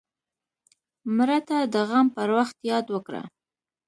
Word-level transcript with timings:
مړه 1.15 1.39
ته 1.47 1.57
د 1.73 1.75
غم 1.89 2.07
پر 2.15 2.29
وخت 2.37 2.57
یاد 2.71 2.85
وکړه 2.91 3.23